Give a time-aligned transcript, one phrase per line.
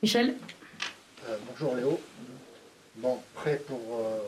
[0.00, 0.36] Michel
[1.26, 2.00] euh, Bonjour Léo.
[2.96, 4.20] Bon, prêt pour euh,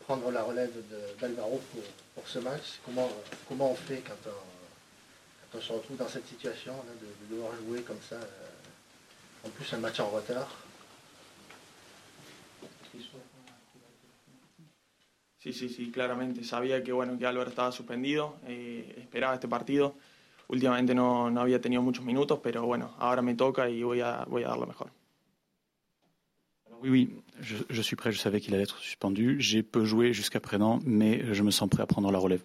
[0.00, 0.72] prendre la relève
[1.20, 1.82] d'Alvaro pour,
[2.14, 3.10] pour, ce match comment,
[3.46, 7.52] comment on fait quand on, quand on se retrouve dans cette situation de, de, devoir
[7.56, 10.48] jouer comme ça euh, En plus, un match en retard?
[15.40, 16.42] Sí, sí, sí, claramente.
[16.42, 19.94] Sabía que, bueno, que Álvaro estaba suspendido, eh, esperaba este partido.
[20.48, 24.24] Últimamente no, no, había tenido muchos minutos, pero bueno, ahora me toca y voy a,
[24.28, 24.88] voy a dar lo mejor.
[26.80, 29.36] Oui, oui, je, je suis prêt, je savais qu'il allait être suspendu.
[29.40, 32.40] J'ai peu joué jusqu'à présent, mais je me sens prêt à prendre la relève.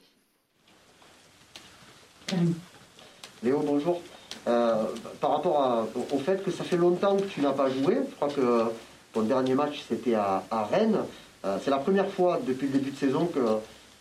[3.44, 4.02] Léo, bonjour.
[4.48, 4.86] Euh,
[5.22, 8.16] par rapport à, au fait que ça fait longtemps que tu n'as pas joué, je
[8.16, 8.66] crois que
[9.14, 11.00] ton dernier match c'était à, à, Rennes.
[11.45, 13.40] Euh, c'est la première fois depuis le début de saison que,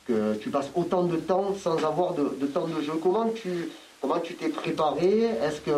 [0.07, 2.95] que tu passes autant de temps sans avoir de, de temps de jeu.
[3.01, 3.69] Comment tu
[4.03, 5.23] comment tu t'es préparé?
[5.23, 5.71] Est-ce que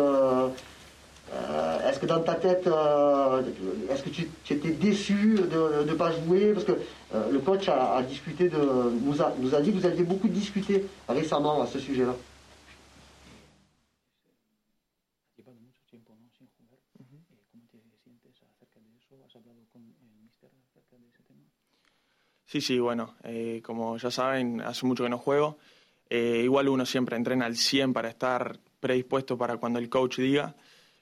[1.33, 3.41] euh, est-ce que dans ta tête, euh,
[3.89, 6.53] est-ce que tu, tu, étais déçu de ne pas jouer?
[6.53, 6.73] Parce que
[7.13, 8.57] euh, le coach a, a, discuté de,
[9.01, 12.15] nous a, nous a dit que vous aviez beaucoup discuté récemment à ce sujet-là.
[22.47, 25.57] Sí, sí, bueno, eh, como ya saben, hace mucho que no juego.
[26.09, 30.55] Eh, igual uno siempre entrena al 100 para estar predispuesto para cuando el coach diga.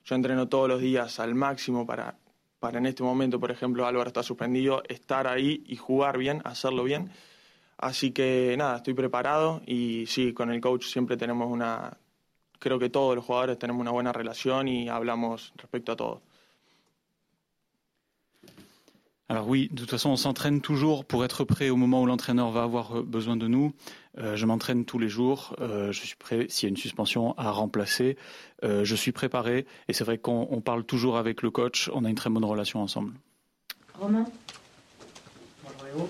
[0.06, 2.18] Yo entreno todos los días al máximo para,
[2.60, 6.84] para en este momento, por ejemplo, Álvaro está suspendido, estar ahí y jugar bien, hacerlo
[6.84, 7.12] bien.
[7.78, 11.98] Así que nada, estoy preparado y sí, con el coach siempre tenemos una,
[12.60, 16.22] creo que todos los jugadores tenemos una buena relación y hablamos respecto a todo.
[19.30, 22.52] Alors oui, de toute façon, on s'entraîne toujours pour être prêt au moment où l'entraîneur
[22.52, 23.74] va avoir besoin de nous.
[24.18, 25.56] Euh, je m'entraîne tous les jours.
[25.62, 28.18] Euh, je suis prêt, s'il y a une suspension, à remplacer.
[28.64, 29.66] Euh, je suis préparé.
[29.88, 31.90] Et c'est vrai qu'on parle toujours avec le coach.
[31.94, 33.14] On a une très bonne relation ensemble.
[33.98, 34.26] Romain?
[35.64, 36.10] Bonjour.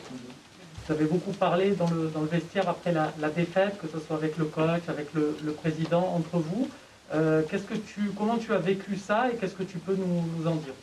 [0.85, 3.99] Vous avez beaucoup parlé dans le, dans le vestiaire après la, la, défaite, que ce
[3.99, 6.67] soit avec le coach, avec le, le président, entre vous.
[7.49, 10.47] qu'est-ce que tu, comment tu as vécu ça et qu'est-ce que tu peux nous, nous
[10.47, 10.73] en dire?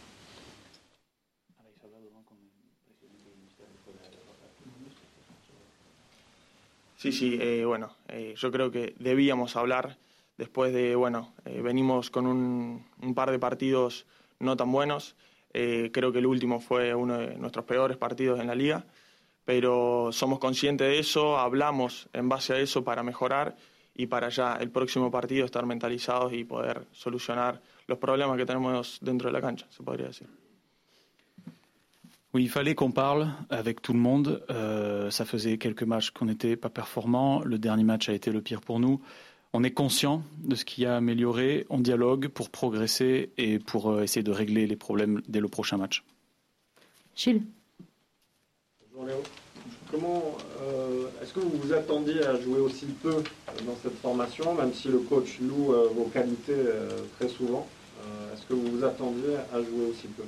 [7.00, 9.96] Sí, sí, eh, bueno, eh, yo creo que debíamos hablar
[10.36, 14.04] después de, bueno, eh, venimos con un, un, par de partidos
[14.38, 15.16] no tan buenos.
[15.50, 18.84] creo que el último fue uno de nuestros peores partidos en la liga,
[19.46, 23.56] pero somos conscientes de eso, hablamos en base a eso para mejorar
[23.94, 28.98] y para ya el próximo partido estar mentalizados y poder solucionar los problemas que tenemos
[29.00, 30.39] dentro de la cancha, se podría decir.
[32.32, 34.44] Oui, il fallait qu'on parle avec tout le monde.
[34.50, 37.42] Euh, ça faisait quelques matchs qu'on n'était pas performants.
[37.42, 39.00] Le dernier match a été le pire pour nous.
[39.52, 41.66] On est conscient de ce qui a amélioré.
[41.70, 45.76] On dialogue pour progresser et pour euh, essayer de régler les problèmes dès le prochain
[45.76, 46.04] match.
[47.16, 47.42] Gilles.
[48.92, 49.22] Bonjour Léo.
[49.90, 53.24] Comment euh, est-ce que vous vous attendiez à jouer aussi peu
[53.66, 57.66] dans cette formation, même si le coach loue euh, vos qualités euh, très souvent?
[58.32, 60.22] Est-ce que vous vous attendiez à jouer aussi peu?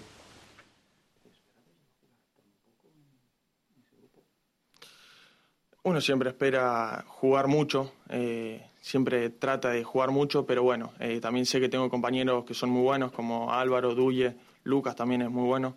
[5.84, 11.44] Uno siempre espera jugar mucho, eh, siempre trata de jugar mucho, pero bueno, eh, también
[11.44, 15.44] sé que tengo compañeros que son muy buenos, como Álvaro, Duye, Lucas también es muy
[15.44, 15.76] bueno.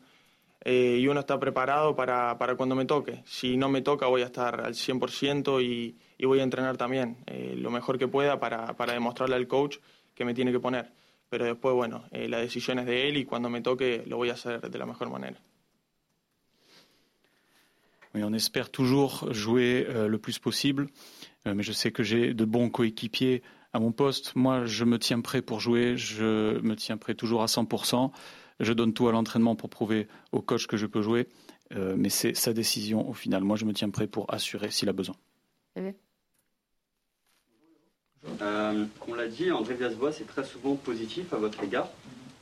[0.64, 3.22] Eh, y uno está preparado para, para, cuando me toque.
[3.26, 7.18] Si no me toca voy a estar al 100% y, y voy a entrenar también
[7.28, 9.78] eh, lo mejor que pueda para, para, demostrarle al coach
[10.16, 10.92] que me tiene que poner.
[11.30, 14.34] Pero después, bueno, la decisión es de él y cuando me toque lo voy a
[14.34, 15.40] hacer de la mejor manera.
[18.16, 20.88] Oui, on espère toujours jouer euh, le plus possible,
[21.46, 23.44] euh, mais je sais que j'ai de bons coéquipiers
[23.74, 24.34] à mon poste.
[24.36, 28.12] Moi, je me tiens prêt pour jouer, je me tiens prêt toujours à 100%.
[28.62, 31.28] Je donne tout à l'entraînement pour prouver au coach que je peux jouer,
[31.74, 33.44] euh, mais c'est sa décision au final.
[33.44, 35.16] Moi, je me tiens prêt pour assurer s'il a besoin.
[38.42, 41.90] Euh, on l'a dit, André Villas-Boas est très souvent positif à votre égard.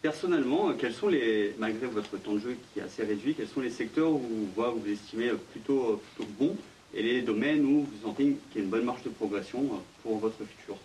[0.04, 3.62] Personnellement, quels sont les, malgré votre temps de jeu qui est assez réduit, quels sont
[3.62, 6.58] les secteurs où vous, vous estimez plutôt, plutôt bons
[6.94, 9.64] et les domaines où vous sentez qu'il y a une bonne marge de progression
[10.04, 10.76] pour votre futur?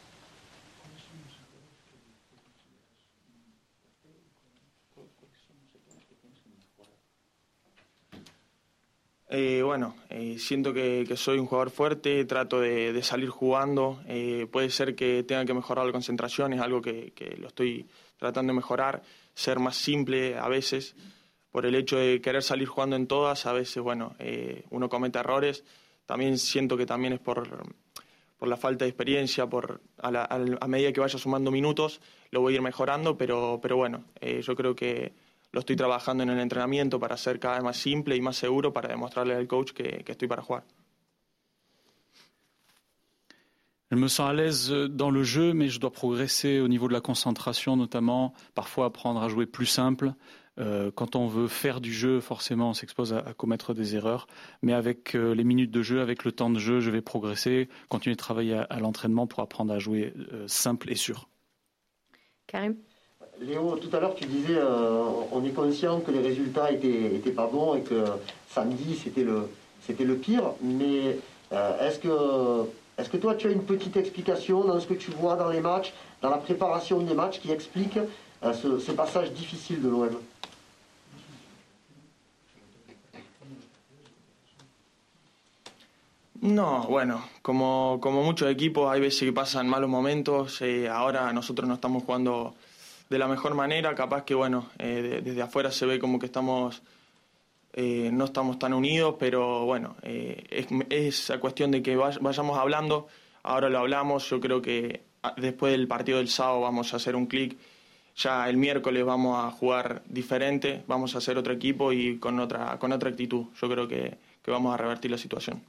[9.41, 14.03] Eh, bueno, eh, siento que, soy un jugador fuerte, trato de, salir jugando.
[14.09, 17.87] Eh, puede ser que tenga que mejorar la concentración, es algo que, lo estoy
[18.17, 19.01] tratando de mejorar.
[19.35, 20.97] Ser más simple a veces,
[21.53, 25.21] por el hecho de querer salir jugando en todas, a veces, bueno, eh, uno comete
[25.21, 25.63] errores.
[26.05, 27.49] También siento que también es por,
[28.39, 32.01] por la falta de experiencia, por a, medida que vaya sumando minutos,
[32.33, 35.13] lo voy a ir mejorando, pero, pero bueno, eh, yo creo que
[35.53, 38.73] lo estoy trabajando en el entrenamiento para ser cada vez más simple y más seguro
[38.73, 40.65] para demostrarle al coach que, que estoy para jugar.
[43.91, 46.89] Je me sens à l'aise euh, dans le jeu, mais je dois progresser au niveau
[46.89, 50.13] de la concentration notamment, parfois apprendre à jouer plus simple.
[50.59, 54.27] Euh, quand on veut faire du jeu, forcément, on s'expose à, commettre des erreurs.
[54.61, 57.69] Mais avec euh, les minutes de jeu, avec le temps de jeu, je vais progresser,
[57.89, 60.13] continuer de travailler à, l'entraînement pour apprendre à jouer
[60.47, 61.29] simple et sûr.
[62.47, 62.77] Karim?
[63.41, 64.59] Léo, tout à l'heure, tu disais,
[65.33, 68.05] on est conscient que les résultats étaient, pas bons et que
[68.51, 70.53] samedi, c'était le, pire.
[70.61, 71.19] Mais
[71.81, 72.67] est-ce que
[72.99, 75.61] est-ce que toi, tu as une petite explication dans ce que tu vois dans les
[75.61, 77.97] matchs, dans la préparation des matchs, qui explique
[78.43, 80.19] euh, ce, passage difficile de l'OM
[86.41, 91.69] No, bueno, como, como muchos equipos hay veces que pasan malos momentos, eh, ahora nosotros
[91.69, 92.55] no estamos jugando
[93.09, 96.83] de la mejor manera, capaz que bueno, eh, desde afuera se ve como que estamos
[97.75, 103.07] Eh, no estamos tan unidos, pero bueno, eh, es, esa cuestión de que vayamos hablando,
[103.45, 107.15] ahora lo hablamos, yo creo que ah, después del partido del sábado vamos a hacer
[107.15, 107.57] un clic,
[108.17, 112.79] ya el miércoles vamos a jugar diferente, vamos a hacer otro equipo y con otra,
[112.81, 115.63] con otra actitud, yo creo que, que vamos a revertir la situación.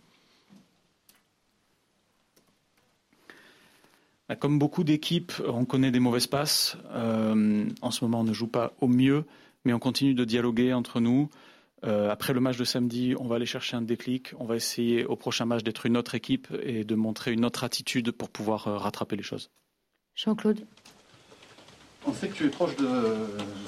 [4.38, 6.78] Comme beaucoup d'équipes, on connaît des mauvaises passes.
[6.92, 9.26] Euh, en ce moment, on ne joue pas au mieux,
[9.66, 11.30] mais on continue de dialoguer entre nous.
[11.86, 14.34] Euh, après le match de samedi, on va aller chercher un déclic.
[14.40, 17.64] On va essayer au prochain match d'être une autre équipe et de montrer une autre
[17.64, 19.50] attitude pour pouvoir euh, rattraper les choses.
[20.16, 20.60] Jean-Claude
[22.06, 22.88] On sait que tu es proche de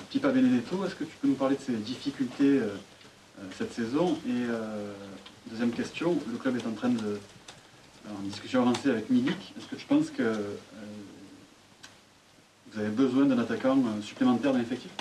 [0.10, 0.86] Pipa Benedetto.
[0.86, 2.76] Est-ce que tu peux nous parler de ses difficultés euh,
[3.58, 4.18] cette saison?
[4.28, 7.20] Et deuxième question, le club est en train de,
[8.10, 9.54] en discussion avancée avec Milik.
[9.58, 10.58] Est-ce que tu penses que
[12.68, 14.92] vous avez besoin d'un attaquant supplémentaire dans l'effectif?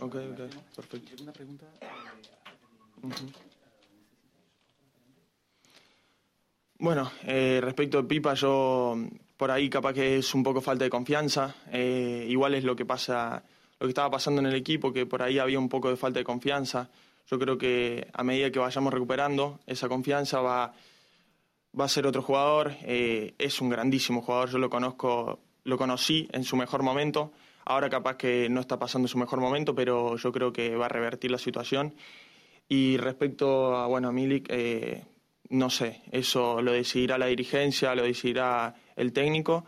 [0.00, 0.36] Ok, ok,
[0.76, 1.10] perfecto.
[1.12, 1.66] ¿Alguna pregunta?
[6.78, 8.96] Bueno, eh, respecto de Pipa, yo
[9.36, 11.54] por ahí capaz que es un poco falta de confianza.
[11.72, 13.42] Eh, igual es lo que pasa,
[13.78, 16.18] lo que estaba pasando en el equipo, que por ahí había un poco de falta
[16.18, 16.90] de confianza.
[17.26, 20.74] Yo creo que a medida que vayamos recuperando esa confianza va,
[21.78, 22.72] va a ser otro jugador.
[22.82, 27.32] Eh, es un grandísimo jugador, yo lo conozco, lo conocí en su mejor momento.
[27.64, 30.90] Ahora capaz que no está pasando su mejor momento, pero yo creo que va a
[30.90, 31.94] revertir la situación.
[32.68, 35.04] Y respecto a, bueno, Milik, eh,
[35.50, 39.64] no sé, eso lo decidirá la dirigencia, lo decidirá el técnico,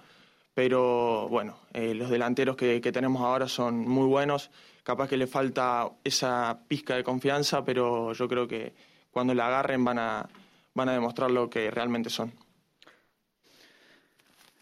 [0.54, 4.50] pero bueno, eh, los delanteros que, tenemos ahora son muy buenos,
[4.82, 8.74] capaz que le falta esa pizca de confianza, pero yo creo que
[9.10, 10.28] cuando la agarren van a,
[10.74, 12.32] van a demostrar lo que realmente son.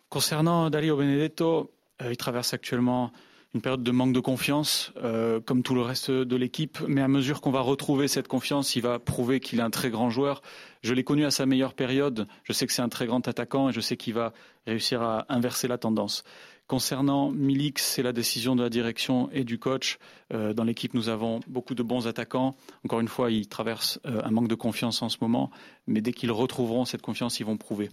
[0.08, 3.12] Concernant Dario Benedetto, Euh, il traverse actuellement
[3.54, 6.78] une période de manque de confiance, euh, comme tout le reste de l'équipe.
[6.88, 9.90] Mais à mesure qu'on va retrouver cette confiance, il va prouver qu'il est un très
[9.90, 10.42] grand joueur.
[10.82, 12.26] Je l'ai connu à sa meilleure période.
[12.42, 14.32] Je sais que c'est un très grand attaquant et je sais qu'il va
[14.66, 16.24] réussir à inverser la tendance.
[16.66, 19.98] Concernant Milik, c'est la décision de la direction et du coach.
[20.32, 22.56] Euh, dans l'équipe, nous avons beaucoup de bons attaquants.
[22.84, 25.50] Encore une fois, il traverse un manque de confiance en ce moment.
[25.86, 27.90] Mais dès qu'ils retrouveront cette confiance, ils vont prouver.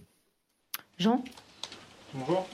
[0.98, 1.22] Jean?
[2.14, 2.48] Bonjour.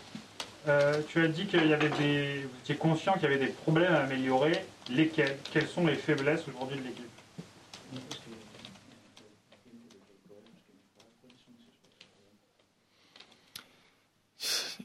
[0.66, 2.42] Euh, tu as dit qu'il y avait des.
[2.42, 4.64] Vous étiez conscient qu'il y avait des problèmes à améliorer.
[4.90, 7.04] Lesquels Quelles sont les faiblesses aujourd'hui de l'équipe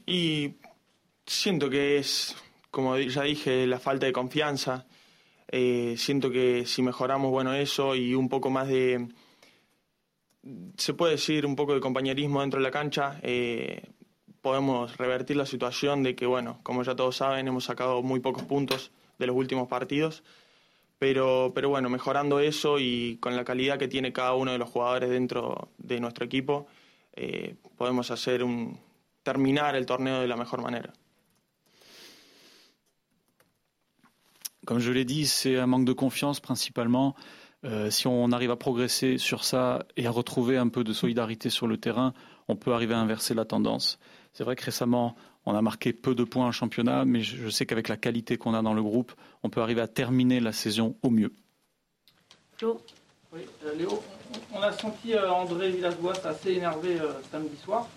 [0.06, 0.54] Y
[1.26, 2.36] siento que es,
[2.70, 4.86] como ya dije, la falta de confianza.
[5.48, 9.08] Eh, siento que si mejoramos, bueno, eso y un poco más de,
[10.76, 13.82] se puede decir, un poco de compañerismo dentro de la cancha, eh,
[14.44, 18.42] podemos revertir la situación de que, bueno, como ya todos saben, hemos sacado muy pocos
[18.42, 20.22] puntos de los últimos partidos,
[20.98, 24.68] pero, pero bueno, mejorando eso y con la calidad que tiene cada uno de los
[24.68, 26.66] jugadores dentro de nuestro equipo,
[27.14, 28.78] eh, podemos hacer un,
[29.22, 30.92] terminar el torneo de la mejor manera.
[34.66, 37.14] Comme je l'ai dit, c'est un manque de confiance principalement.
[37.64, 41.48] Euh, si on arrive à progresser sur ça et à retrouver un peu de solidarité
[41.48, 42.12] sur le terrain,
[42.48, 43.98] on peut arriver à inverser la tendance.
[44.34, 47.66] C'est vrai que récemment, on a marqué peu de points en championnat, mais je sais
[47.66, 49.12] qu'avec la qualité qu'on a dans le groupe,
[49.42, 51.32] on peut arriver à terminer la saison au mieux.
[52.58, 52.80] Flo
[53.32, 54.02] Oui, euh, Léo,
[54.52, 57.88] on a senti euh, André Villas-Boas assez énervé euh, samedi soir.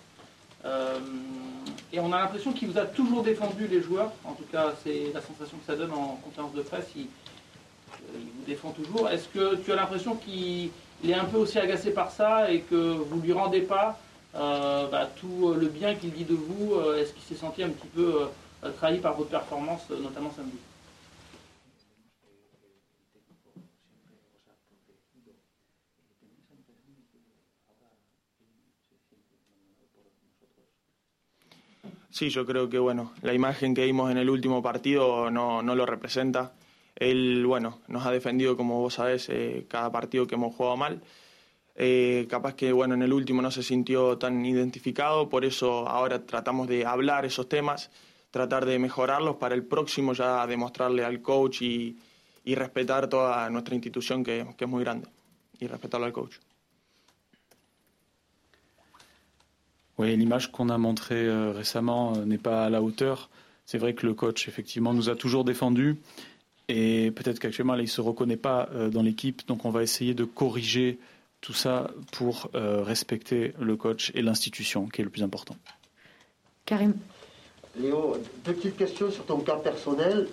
[1.92, 4.12] Et on a l'impression qu'il vous a toujours défendu les joueurs.
[4.24, 6.86] En tout cas, c'est la sensation que ça donne en conférence de presse.
[6.94, 9.08] Il, euh, vous défend toujours.
[9.08, 10.70] Est-ce que tu as l'impression qu'il
[11.04, 15.08] est un peu aussi agacé par ça et que vous lui rendez pas euh, bah,
[15.20, 18.28] tout le bien qu'il dit de vous euh, Est-ce qu'il s'est senti un petit peu
[18.76, 20.58] trahi par votre performance, notamment samedi
[32.10, 35.76] Sí, yo creo que bueno, la imagen que vimos en el último partido no, no
[35.76, 36.52] lo representa.
[36.96, 41.00] Él, bueno, nos ha defendido, como vos sabés, eh, cada partido que hemos jugado mal.
[41.80, 46.26] Eh, capaz que, bueno, en el último no se sintió tan identificado, por eso ahora
[46.26, 47.88] tratamos de hablar esos temas,
[48.32, 51.96] tratar de mejorarlos para el próximo ya demostrarle al coach y,
[52.44, 55.06] y respetar toda nuestra institución que, que es muy grande,
[55.60, 56.38] y respetarlo al coach.
[59.98, 63.30] Oui, l'image qu'on a montrée euh, récemment euh, n'est pas à la hauteur.
[63.66, 65.96] C'est vrai que le coach, effectivement, nous a toujours défendus.
[66.68, 69.46] Et peut-être qu'actuellement, il ne se reconnaît pas euh, dans l'équipe.
[69.46, 70.98] Donc, on va essayer de corriger
[71.40, 75.56] tout ça pour respecter le coach et l'institution, qui est le plus important.
[76.66, 76.94] Karim.
[77.78, 80.26] Léo, deux petites questions sur ton cas personnel.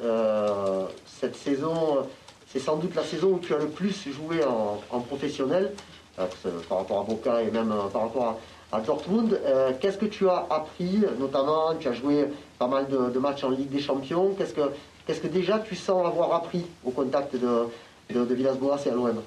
[1.05, 2.07] cette saison,
[2.47, 5.71] c'est sans doute la saison où tu as le plus joué en, professionnel,
[6.15, 8.39] par rapport à Boca et même par rapport à
[8.71, 9.39] à Dortmund.
[9.45, 12.27] Euh, qu'est-ce que tu as appris, notamment, tu as joué
[12.59, 14.33] pas mal de, matchs en Ligue des Champions.
[14.37, 14.71] Qu'est-ce que,
[15.05, 17.67] qu'est-ce que déjà tu sens avoir appris au contact de,
[18.13, 19.21] de, Villas-Boas et à l'OM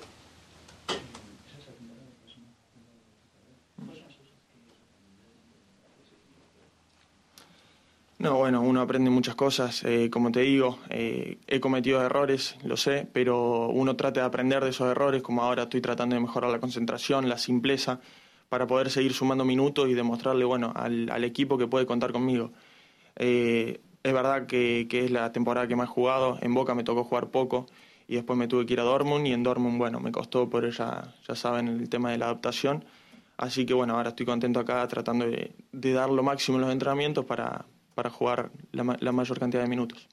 [8.18, 9.84] No, bueno, uno aprende muchas cosas.
[9.84, 14.64] Eh, como te digo, eh, he cometido errores, lo sé, pero uno trata de aprender
[14.64, 18.00] de esos errores, como ahora estoy tratando de mejorar la concentración, la simpleza.
[18.48, 22.52] para poder seguir sumando minutos y demostrarle bueno, al, equipo que puede contar conmigo.
[23.16, 27.04] Eh, es verdad que, es la temporada que más he jugado, en Boca me tocó
[27.04, 27.66] jugar poco
[28.08, 30.68] y después me tuve que ir a Dortmund y en Dortmund, bueno, me costó por
[30.70, 32.84] ya, ya saben el tema de la adaptación.
[33.36, 37.24] Así que bueno, ahora estoy contento acá tratando de, dar lo máximo en los entrenamientos
[37.24, 37.66] para,
[37.98, 40.06] para jugar la, la mayor de minutos.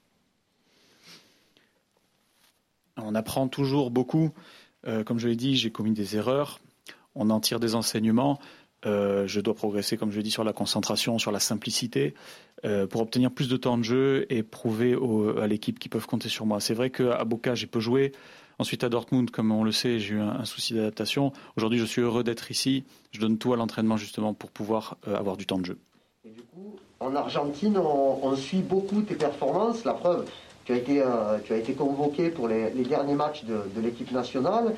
[2.97, 4.31] On apprend toujours beaucoup.
[4.87, 6.59] Euh, comme je l'ai dit, j'ai commis des erreurs.
[7.13, 8.39] on en tire des enseignements.
[8.87, 12.15] Euh, je dois progresser, comme je l'ai dit, sur la concentration, sur la simplicité,
[12.65, 14.97] euh, pour obtenir plus de temps de jeu et prouver
[15.39, 16.59] à l'équipe qu'ils peuvent compter sur moi.
[16.59, 18.13] C'est vrai qu'à Boca, j'ai peu joué.
[18.57, 21.33] Ensuite, à Dortmund, comme on le sait, j'ai eu un, souci d'adaptation.
[21.55, 22.83] Aujourd'hui, je suis heureux d'être ici.
[23.11, 25.77] Je donne tout à l'entraînement, justement, pour pouvoir avoir du temps de jeu.
[26.25, 29.85] Et du coup, en Argentine, on, suit beaucoup tes performances.
[29.85, 30.25] La preuve,
[30.65, 31.03] tu as été,
[31.45, 34.73] tu as été convoqué pour les, derniers matchs de, l'équipe nationale.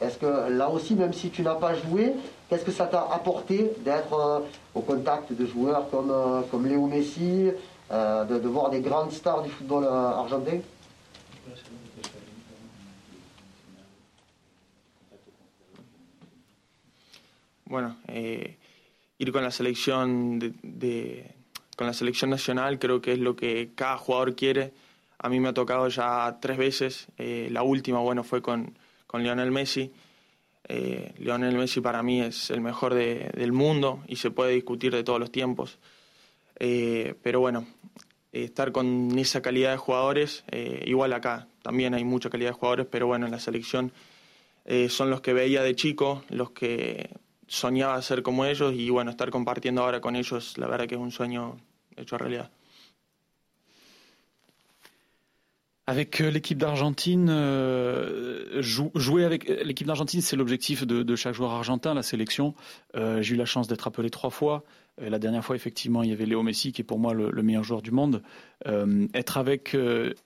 [0.00, 2.12] Est-ce que là aussi, même si tu n'as pas joué,
[2.48, 4.40] qu'est-ce que ça t'a apporté d'être euh,
[4.74, 7.50] au contact de joueurs comme, euh, comme Léo Messi,
[7.90, 10.58] euh, de, voir des grandes stars du football argentin?
[17.68, 18.56] Bueno, eh,
[19.18, 21.34] ir con la selección de,
[21.76, 24.72] con la selección nacional creo que es lo que cada jugador quiere.
[25.18, 27.08] A mí me ha tocado ya tres veces.
[27.18, 29.92] Eh, la última, bueno, fue con, con Lionel Messi.
[30.68, 35.04] Eh, Lionel Messi para mí es el mejor del mundo y se puede discutir de
[35.04, 35.78] todos los tiempos.
[36.58, 37.66] Eh, pero bueno,
[38.32, 42.86] estar con esa calidad de jugadores, eh, igual acá también hay mucha calidad de jugadores,
[42.90, 43.92] pero bueno, en la selección
[44.88, 47.10] son los que veía de chico, los que
[47.46, 51.00] soñaba ser como ellos y bueno, estar compartiendo ahora con ellos, la verdad que es
[51.00, 51.56] un sueño
[51.96, 52.50] hecho realidad.
[55.88, 61.52] Avec euh, l'équipe d'Argentine, euh, jouer avec euh, l'équipe d'Argentine, c'est l'objectif de, chaque joueur
[61.52, 62.54] argentin, la sélection.
[62.94, 64.64] J'ai eu la chance d'être appelé trois fois.
[64.98, 67.64] La dernière fois, effectivement, il y avait Léo Messi, qui est pour moi le, meilleur
[67.64, 68.22] joueur du monde.
[68.64, 69.76] être avec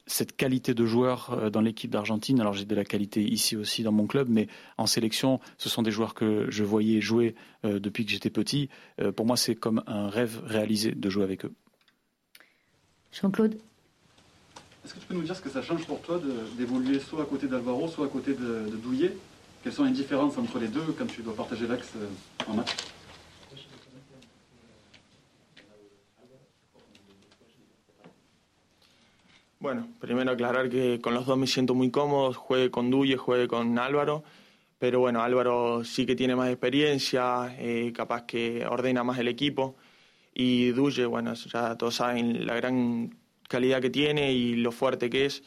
[0.07, 3.93] cette qualité de joueur dans l'équipe d'Argentine, alors j'ai de la qualité ici aussi dans
[3.93, 4.47] mon club, mais
[4.79, 7.35] en sélection, ce sont des joueurs que je voyais jouer
[7.65, 8.69] depuis que j'étais petit.
[9.17, 11.53] pour moi, c'est comme un rêve réalisé de jouer avec eux.
[13.13, 13.57] Jean-Claude?
[14.85, 16.21] Est-ce que tu peux nous dire ce que ça change pour toi
[16.57, 19.15] d'évoluer soit à côté d'Alvaro, soit à côté de, Douillet?
[19.63, 22.71] Quelles sont les différences entre les deux quand tu dois partager l'axe euh, en match?
[29.61, 33.47] Bueno, primero aclarar que con los dos me siento muy cómodo, juegue con Duye, juegue
[33.47, 34.25] con Álvaro,
[34.79, 39.77] pero bueno, Álvaro sí que tiene más experiencia, eh, capaz que ordena más el equipo,
[40.33, 45.27] y Duye, bueno, ya todos saben la gran calidad que tiene y lo fuerte que
[45.27, 45.43] es.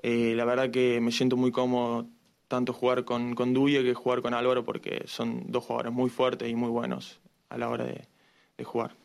[0.00, 2.06] Eh, la verdad que me siento muy cómodo
[2.48, 6.48] tanto jugar con, con Duye que jugar con Álvaro porque son dos jugadores muy fuertes
[6.48, 7.20] y muy buenos
[7.50, 8.06] a la hora de,
[8.56, 8.96] de jugar.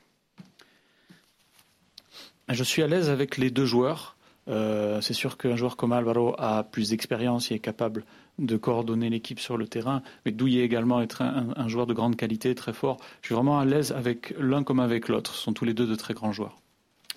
[2.47, 4.15] Je suis à l'aise avec les deux joueurs.
[4.47, 8.03] Euh, c'est sûr qu'un joueur comme Alvaro a plus d'expérience et est capable
[8.39, 12.15] de coordonner l'équipe sur le terrain, mais Douillet également est un, un, joueur de grande
[12.15, 12.97] qualité, très fort.
[13.21, 15.35] Je suis vraiment à l'aise avec l'un comme avec l'autre.
[15.35, 16.57] Ce sont tous les deux de très grands joueurs.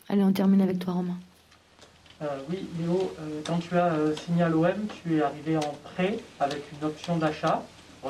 [0.09, 1.17] Allez, on termine avec toi, Romain.
[2.23, 5.75] Euh, oui, Léo, euh, quand tu as euh, signé à l'OM, tu es arrivé en
[5.85, 7.63] prêt avec une option d'achat.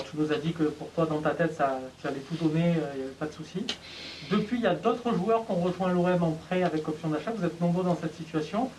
[0.08, 2.74] tu nous as dit que pour toi, dans ta tête, ça, tu allais tout donner,
[2.94, 3.64] il n'y avait pas de souci.
[4.30, 7.32] Depuis, il y a d'autres joueurs qui ont rejoint l'OM en prêt avec option d'achat.
[7.32, 8.70] Vous êtes nombreux dans cette situation.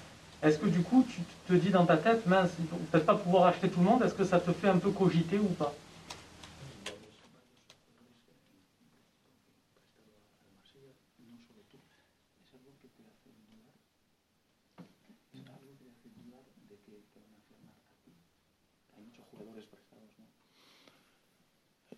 [0.44, 3.16] Est-ce que du coup, tu te dis dans ta tête, mince, ils vont peut-être pas
[3.16, 5.74] pouvoir acheter tout le monde, est-ce que ça te fait un peu cogiter ou pas?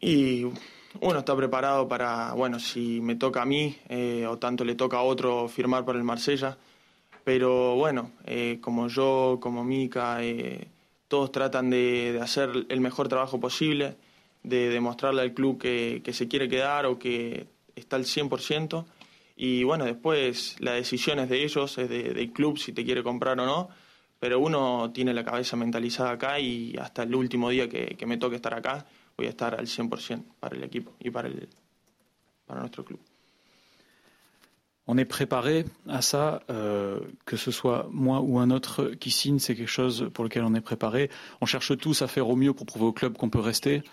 [0.01, 0.45] Y
[1.01, 4.97] uno está preparado para, bueno, si me toca a mí eh, o tanto le toca
[4.97, 6.57] a otro firmar para el Marsella,
[7.23, 10.67] Pero bueno, eh, como yo, como Mika, eh,
[11.07, 13.97] todos tratan de, hacer el mejor trabajo posible,
[14.43, 18.85] de demostrarle al club que, se quiere quedar o que está al 100%.
[19.35, 23.39] Y bueno, después la decisión es de ellos, es del club si te quiere comprar
[23.39, 23.69] o no.
[24.19, 28.17] Pero uno tiene la cabeza mentalizada acá y hasta el último día que, que me
[28.17, 28.85] toque estar acá
[29.19, 31.49] voy a estar al 100% para el equipo y para, el,
[32.45, 33.01] para nuestro club.
[34.91, 39.37] On est préparé à ça, euh, que ce soit moi ou un autre qui signe,
[39.37, 41.11] c'est quelque chose pour lequel on est préparé.
[41.41, 43.83] On cherche tous à faire au mieux pour prouver au club qu'on peut rester,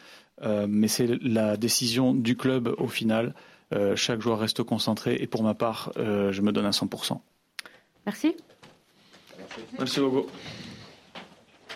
[0.41, 3.35] euh, mais c'est la décision du club au final.
[3.75, 7.21] Euh, chaque joueur reste concentré et pour ma part, je me donne à 100%.
[8.07, 8.35] Merci.
[9.79, 10.27] Merci beaucoup.